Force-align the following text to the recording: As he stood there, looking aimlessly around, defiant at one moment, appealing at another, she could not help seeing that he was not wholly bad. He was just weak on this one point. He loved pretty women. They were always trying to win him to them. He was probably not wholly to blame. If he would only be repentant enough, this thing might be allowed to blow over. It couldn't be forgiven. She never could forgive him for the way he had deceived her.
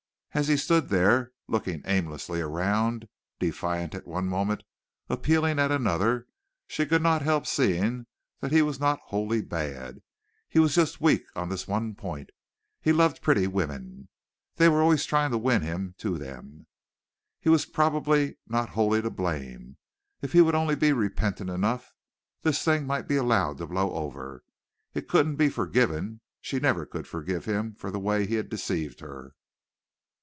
As 0.33 0.47
he 0.47 0.55
stood 0.55 0.87
there, 0.87 1.33
looking 1.49 1.81
aimlessly 1.83 2.39
around, 2.39 3.09
defiant 3.37 3.93
at 3.93 4.07
one 4.07 4.27
moment, 4.27 4.63
appealing 5.09 5.59
at 5.59 5.71
another, 5.73 6.25
she 6.67 6.85
could 6.85 7.01
not 7.01 7.21
help 7.21 7.45
seeing 7.45 8.05
that 8.39 8.53
he 8.53 8.61
was 8.61 8.79
not 8.79 9.01
wholly 9.07 9.41
bad. 9.41 10.01
He 10.47 10.57
was 10.57 10.73
just 10.73 11.01
weak 11.01 11.23
on 11.35 11.49
this 11.49 11.67
one 11.67 11.95
point. 11.95 12.29
He 12.79 12.93
loved 12.93 13.21
pretty 13.21 13.45
women. 13.45 14.07
They 14.55 14.69
were 14.69 14.81
always 14.81 15.03
trying 15.03 15.31
to 15.31 15.37
win 15.37 15.63
him 15.63 15.95
to 15.97 16.17
them. 16.17 16.65
He 17.41 17.49
was 17.49 17.65
probably 17.65 18.37
not 18.47 18.69
wholly 18.69 19.01
to 19.01 19.09
blame. 19.09 19.75
If 20.21 20.31
he 20.31 20.39
would 20.39 20.55
only 20.55 20.75
be 20.77 20.93
repentant 20.93 21.49
enough, 21.49 21.91
this 22.41 22.63
thing 22.63 22.87
might 22.87 23.05
be 23.09 23.17
allowed 23.17 23.57
to 23.57 23.67
blow 23.67 23.91
over. 23.93 24.45
It 24.93 25.09
couldn't 25.09 25.35
be 25.35 25.49
forgiven. 25.49 26.21
She 26.39 26.57
never 26.61 26.85
could 26.85 27.05
forgive 27.05 27.43
him 27.43 27.75
for 27.75 27.91
the 27.91 27.99
way 27.99 28.25
he 28.25 28.35
had 28.35 28.47
deceived 28.47 29.01
her. 29.01 29.33